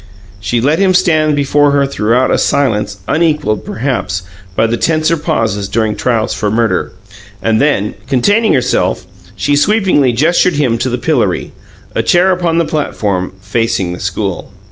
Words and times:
She 0.39 0.59
let 0.61 0.79
him 0.79 0.95
stand 0.95 1.35
before 1.35 1.69
her 1.73 1.85
throughout 1.85 2.31
a 2.31 2.39
silence, 2.39 2.97
equalled, 3.19 3.63
perhaps, 3.63 4.23
by 4.55 4.65
the 4.65 4.75
tenser 4.75 5.15
pauses 5.15 5.67
during 5.69 5.95
trials 5.95 6.33
for 6.33 6.49
murder, 6.49 6.91
and 7.39 7.61
then, 7.61 7.93
containing 8.07 8.53
herself, 8.53 9.05
she 9.35 9.55
sweepingly 9.55 10.11
gestured 10.11 10.55
him 10.55 10.79
to 10.79 10.89
the 10.89 10.97
pillory 10.97 11.51
a 11.93 12.01
chair 12.01 12.31
upon 12.31 12.57
the 12.57 12.65
platform, 12.65 13.33
facing 13.41 13.93
the 13.93 13.99
school. 13.99 14.51